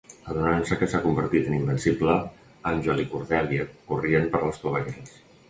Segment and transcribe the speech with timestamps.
[0.33, 2.15] Adonant-se que s'ha convertit en invencible,
[2.71, 5.17] Angel i Cordelia corrien per les clavegueres.